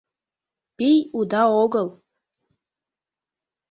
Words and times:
Пий 0.77 0.97
уда 1.17 1.43
огыл. 1.63 1.87